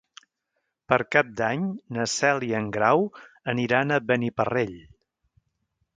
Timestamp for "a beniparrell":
3.95-4.77